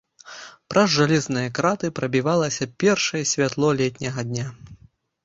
[0.73, 4.47] Праз жалезныя краты прабівалася першае святло летняга дня.